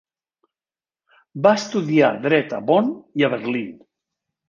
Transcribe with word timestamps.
Va 1.47 1.53
estudiar 1.59 2.11
dret 2.27 2.59
a 2.61 2.65
Bonn 2.73 2.93
i 3.23 3.29
a 3.31 3.35
Berlín. 3.39 3.73